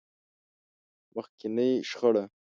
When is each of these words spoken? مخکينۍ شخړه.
مخکينۍ 1.15 1.71
شخړه. 1.89 2.23